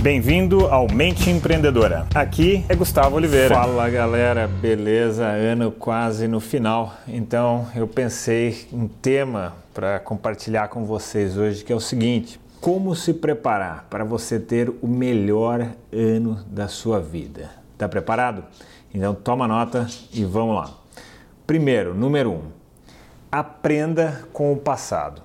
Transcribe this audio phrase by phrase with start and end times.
[0.00, 2.06] Bem-vindo ao Mente Empreendedora.
[2.14, 3.56] Aqui é Gustavo Oliveira.
[3.56, 5.26] Fala galera, beleza?
[5.26, 6.94] Ano quase no final.
[7.08, 12.94] Então eu pensei um tema para compartilhar com vocês hoje que é o seguinte: como
[12.94, 17.50] se preparar para você ter o melhor ano da sua vida?
[17.76, 18.44] Tá preparado?
[18.94, 20.70] Então toma nota e vamos lá.
[21.44, 22.42] Primeiro, número um,
[23.32, 25.22] aprenda com o passado,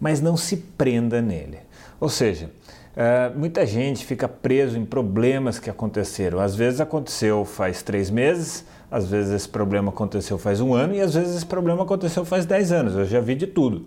[0.00, 1.58] mas não se prenda nele.
[1.98, 2.48] Ou seja,
[2.96, 6.38] Uh, muita gente fica preso em problemas que aconteceram.
[6.38, 11.00] Às vezes aconteceu faz três meses, às vezes esse problema aconteceu faz um ano e
[11.00, 12.94] às vezes esse problema aconteceu faz dez anos.
[12.94, 13.86] Eu já vi de tudo.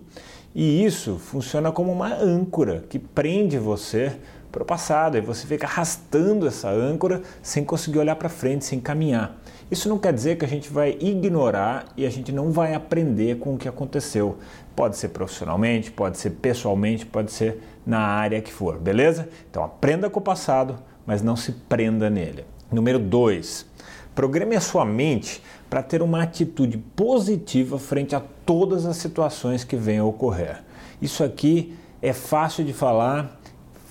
[0.54, 4.12] E isso funciona como uma âncora que prende você
[4.58, 8.80] para o passado e você fica arrastando essa âncora sem conseguir olhar para frente, sem
[8.80, 9.38] caminhar.
[9.70, 13.38] Isso não quer dizer que a gente vai ignorar e a gente não vai aprender
[13.38, 14.38] com o que aconteceu.
[14.76, 19.30] Pode ser profissionalmente, pode ser pessoalmente, pode ser na área que for, beleza?
[19.50, 22.44] Então aprenda com o passado, mas não se prenda nele.
[22.72, 23.66] Número 2.
[24.16, 29.76] Programe a sua mente para ter uma atitude positiva frente a todas as situações que
[29.76, 30.64] venham a ocorrer.
[31.00, 33.37] Isso aqui é fácil de falar,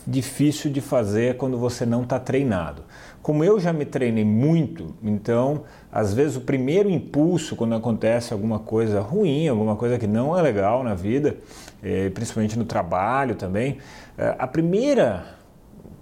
[0.07, 2.83] difícil de fazer quando você não está treinado.
[3.23, 8.61] Como eu já me treinei muito, então às vezes o primeiro impulso quando acontece alguma
[8.61, 11.37] coisa ruim, alguma coisa que não é legal na vida,
[11.83, 13.79] eh, principalmente no trabalho também,
[14.17, 15.27] eh, a primeira,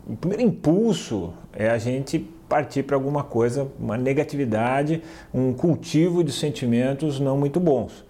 [0.07, 6.31] o primeiro impulso é a gente partir para alguma coisa, uma negatividade, um cultivo de
[6.31, 8.05] sentimentos não muito bons.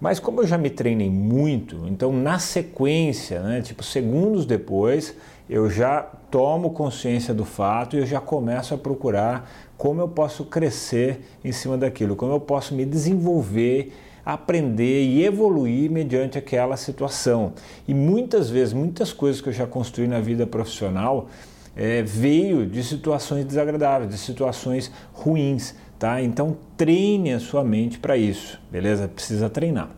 [0.00, 5.16] Mas como eu já me treinei muito, então na sequência, né, tipo segundos depois,
[5.48, 10.44] eu já tomo consciência do fato e eu já começo a procurar como eu posso
[10.44, 13.92] crescer em cima daquilo, como eu posso me desenvolver,
[14.24, 17.52] aprender e evoluir mediante aquela situação.
[17.86, 21.28] E muitas vezes, muitas coisas que eu já construí na vida profissional
[21.76, 25.74] é, veio de situações desagradáveis, de situações ruins,
[26.04, 26.20] tá?
[26.20, 29.08] Então treine a sua mente para isso, beleza?
[29.08, 29.88] Precisa treinar.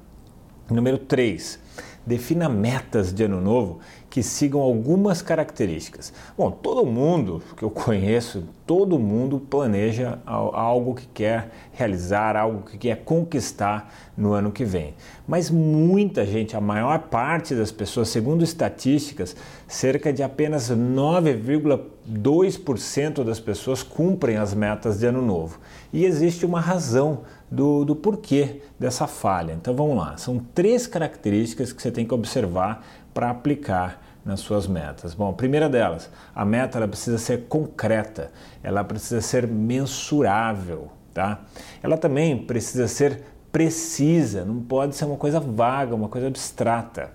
[0.70, 1.58] Número 3
[2.06, 6.12] defina metas de ano novo que sigam algumas características.
[6.38, 12.78] Bom, todo mundo que eu conheço, todo mundo planeja algo que quer realizar, algo que
[12.78, 14.94] quer conquistar no ano que vem.
[15.28, 19.36] Mas muita gente, a maior parte das pessoas, segundo estatísticas,
[19.68, 25.58] cerca de apenas 9,2% das pessoas cumprem as metas de ano novo.
[25.92, 29.52] E existe uma razão do, do porquê dessa falha.
[29.52, 34.66] Então vamos lá, são três características que você tem que observar para aplicar nas suas
[34.66, 35.14] metas.
[35.14, 41.42] Bom, a primeira delas, a meta ela precisa ser concreta, ela precisa ser mensurável, tá?
[41.82, 47.10] Ela também precisa ser precisa, não pode ser uma coisa vaga, uma coisa abstrata.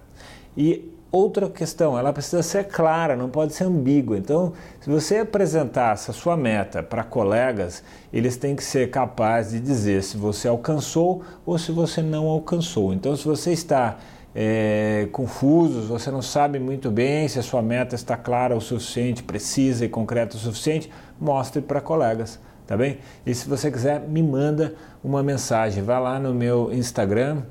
[0.57, 4.17] E Outra questão, ela precisa ser clara, não pode ser ambígua.
[4.17, 7.83] Então, se você apresentar essa sua meta para colegas,
[8.13, 12.93] eles têm que ser capazes de dizer se você alcançou ou se você não alcançou.
[12.93, 13.97] Então, se você está
[14.33, 19.21] é, confuso, você não sabe muito bem se a sua meta está clara o suficiente,
[19.21, 20.89] precisa e concreta o suficiente,
[21.19, 22.99] mostre para colegas, tá bem?
[23.25, 25.83] E se você quiser, me manda uma mensagem.
[25.83, 27.41] Vá lá no meu Instagram,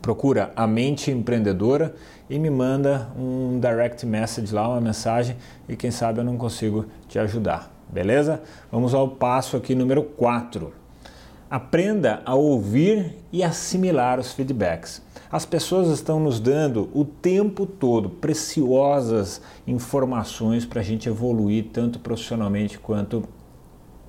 [0.00, 1.94] procura a mente empreendedora
[2.30, 5.36] e me manda um direct message lá, uma mensagem
[5.68, 8.42] e quem sabe eu não consigo te ajudar, beleza?
[8.70, 10.72] Vamos ao passo aqui número 4.
[11.50, 15.02] Aprenda a ouvir e assimilar os feedbacks.
[15.30, 21.98] As pessoas estão nos dando o tempo todo preciosas informações para a gente evoluir tanto
[21.98, 23.24] profissionalmente quanto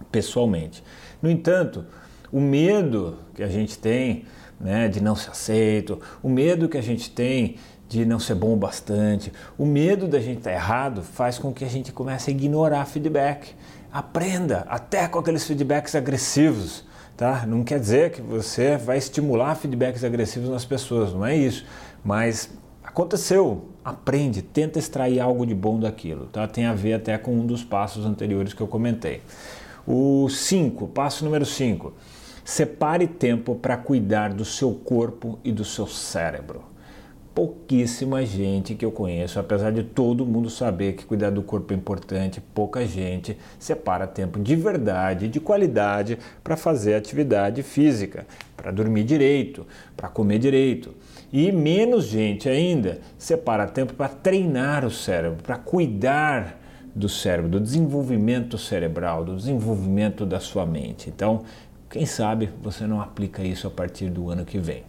[0.10, 0.84] pessoalmente.
[1.22, 1.86] No entanto,
[2.34, 4.26] o medo que a gente tem
[4.60, 7.58] né, de não ser aceito, o medo que a gente tem
[7.88, 11.54] de não ser bom o bastante, o medo da gente estar tá errado faz com
[11.54, 13.54] que a gente comece a ignorar feedback.
[13.92, 16.84] Aprenda até com aqueles feedbacks agressivos.
[17.16, 17.46] Tá?
[17.46, 21.64] Não quer dizer que você vai estimular feedbacks agressivos nas pessoas, não é isso.
[22.04, 22.50] Mas
[22.84, 26.26] aconteceu, aprende, tenta extrair algo de bom daquilo.
[26.26, 26.48] Tá?
[26.48, 29.22] Tem a ver até com um dos passos anteriores que eu comentei.
[29.86, 31.94] O 5, passo número 5
[32.44, 36.64] Separe tempo para cuidar do seu corpo e do seu cérebro.
[37.34, 41.76] Pouquíssima gente que eu conheço, apesar de todo mundo saber que cuidar do corpo é
[41.76, 49.04] importante, pouca gente separa tempo de verdade, de qualidade para fazer atividade física, para dormir
[49.06, 50.94] direito, para comer direito.
[51.32, 56.60] E menos gente ainda separa tempo para treinar o cérebro, para cuidar
[56.96, 61.10] do cérebro, do desenvolvimento cerebral, do desenvolvimento da sua mente.
[61.10, 61.44] Então,
[61.94, 64.84] quem sabe você não aplica isso a partir do ano que vem.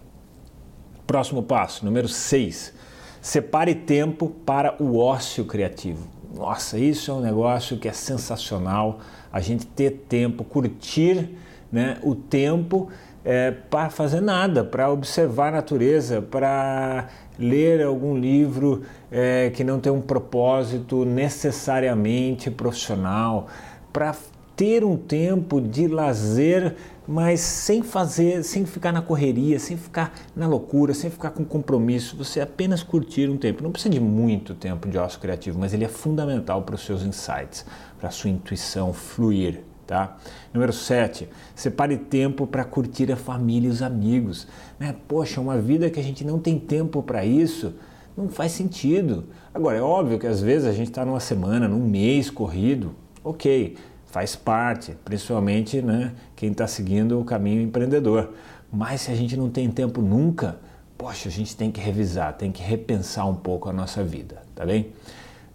[1.06, 2.72] Próximo passo, número 6.
[3.20, 6.08] Separe tempo para o ócio criativo.
[6.34, 9.00] Nossa, isso é um negócio que é sensacional.
[9.30, 11.28] A gente ter tempo, curtir
[11.70, 12.88] né, o tempo
[13.22, 17.08] é, para fazer nada, para observar a natureza, para
[17.38, 18.80] ler algum livro
[19.12, 23.46] é, que não tem um propósito necessariamente profissional,
[23.92, 24.14] para
[24.56, 30.46] ter um tempo de lazer, mas sem fazer, sem ficar na correria, sem ficar na
[30.46, 33.62] loucura, sem ficar com compromisso, você apenas curtir um tempo.
[33.62, 37.02] Não precisa de muito tempo de ócio criativo, mas ele é fundamental para os seus
[37.02, 37.66] insights,
[37.98, 39.60] para a sua intuição fluir.
[39.86, 40.16] Tá?
[40.52, 44.48] Número 7, separe tempo para curtir a família e os amigos.
[44.80, 44.96] Né?
[45.06, 47.74] Poxa, uma vida que a gente não tem tempo para isso
[48.16, 49.24] não faz sentido.
[49.52, 53.76] Agora, é óbvio que às vezes a gente está numa semana, num mês corrido, ok,
[54.14, 58.30] faz parte, principalmente né, quem está seguindo o caminho empreendedor.
[58.72, 60.56] Mas se a gente não tem tempo nunca,
[60.96, 64.64] poxa, a gente tem que revisar, tem que repensar um pouco a nossa vida, tá
[64.64, 64.92] bem?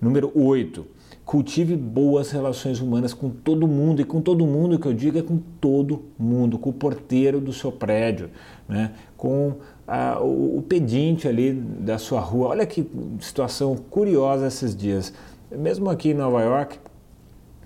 [0.02, 0.86] Número 8,
[1.24, 5.22] cultive boas relações humanas com todo mundo, e com todo mundo que eu digo é
[5.22, 8.30] com todo mundo, com o porteiro do seu prédio,
[8.68, 8.92] né?
[9.16, 9.56] com
[9.88, 12.50] a, o, o pedinte ali da sua rua.
[12.50, 12.86] Olha que
[13.22, 15.14] situação curiosa esses dias.
[15.50, 16.78] Mesmo aqui em Nova York,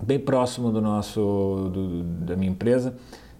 [0.02, 2.94] bem próximo do nosso do, da minha empresa,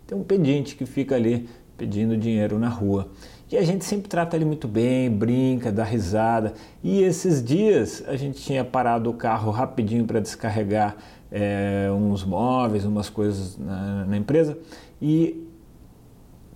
[0.07, 3.09] tem um pedinte que fica ali pedindo dinheiro na rua.
[3.51, 6.55] E a gente sempre trata ele muito bem, brinca, dá risada.
[6.83, 10.97] E esses dias a gente tinha parado o carro rapidinho para descarregar
[11.31, 14.59] é, uns móveis, umas coisas na, na empresa
[15.01, 15.47] e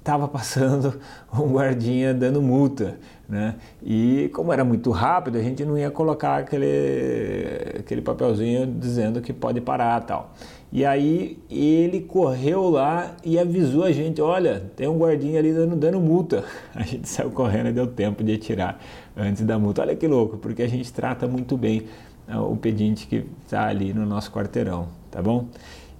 [0.08, 0.99] estava passando
[1.34, 3.56] um guardinha dando multa, né?
[3.82, 9.34] E como era muito rápido, a gente não ia colocar aquele, aquele papelzinho dizendo que
[9.34, 10.32] pode parar tal.
[10.72, 15.76] E aí ele correu lá e avisou a gente, olha, tem um guardinha ali dando,
[15.76, 16.44] dando multa.
[16.75, 18.78] A gente saiu correndo e deu tempo de tirar
[19.16, 19.81] antes da multa.
[19.81, 21.84] Olha que louco, porque a gente trata muito bem
[22.26, 25.46] né, o pedinte que está ali no nosso quarteirão, tá bom?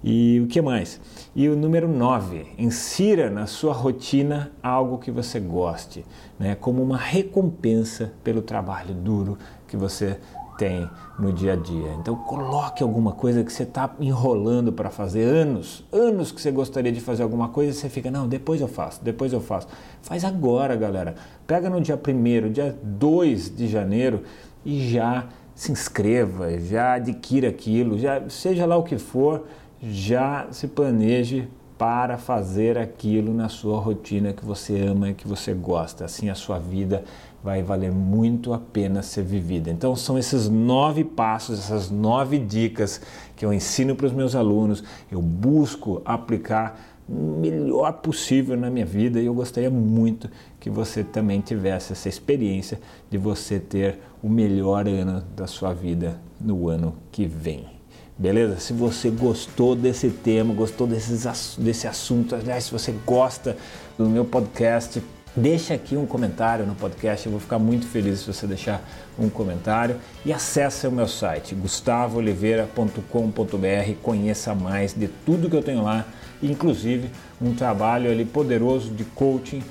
[0.03, 0.99] E o que mais?
[1.35, 6.05] E o número 9, insira na sua rotina algo que você goste,
[6.39, 6.55] né?
[6.55, 9.37] como uma recompensa pelo trabalho duro
[9.67, 10.17] que você
[10.57, 11.93] tem no dia a dia.
[11.99, 16.91] Então coloque alguma coisa que você está enrolando para fazer anos, anos que você gostaria
[16.91, 19.67] de fazer alguma coisa e você fica, não, depois eu faço, depois eu faço.
[20.01, 21.15] Faz agora, galera.
[21.47, 24.23] Pega no dia 1 dia 2 de janeiro
[24.65, 29.45] e já se inscreva, já adquira aquilo, já seja lá o que for,
[29.81, 31.47] já se planeje
[31.79, 36.03] para fazer aquilo na sua rotina que você ama e que você gosta.
[36.03, 37.05] Assim a sua vida
[37.41, 39.71] vai valer muito a pena ser vivida.
[39.71, 43.01] Então são esses nove passos, essas nove dicas
[43.33, 48.85] que eu ensino para os meus alunos, eu busco aplicar o melhor possível na minha
[48.85, 50.29] vida e eu gostaria muito
[50.59, 52.79] que você também tivesse essa experiência
[53.09, 57.78] de você ter o melhor ano da sua vida no ano que vem.
[58.19, 58.59] Beleza?
[58.59, 63.55] Se você gostou desse tema, gostou desses, desse assunto, aliás, se você gosta
[63.97, 65.01] do meu podcast,
[65.33, 67.25] deixa aqui um comentário no podcast.
[67.25, 68.81] Eu vou ficar muito feliz se você deixar
[69.17, 69.95] um comentário
[70.25, 73.93] e acesse o meu site gustavooliveira.com.br.
[74.03, 76.05] Conheça mais de tudo que eu tenho lá,
[76.43, 77.09] inclusive
[77.41, 79.63] um trabalho ali poderoso de coaching.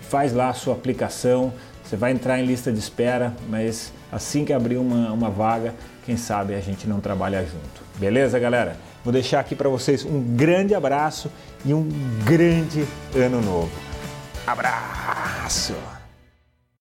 [0.00, 1.52] Faz lá a sua aplicação.
[1.84, 5.74] Você vai entrar em lista de espera, mas assim que abrir uma, uma vaga,
[6.06, 7.89] quem sabe a gente não trabalha junto.
[8.00, 8.76] Beleza, galera?
[9.04, 11.30] Vou deixar aqui para vocês um grande abraço
[11.66, 11.86] e um
[12.24, 13.70] grande ano novo.
[14.46, 15.74] Abraço!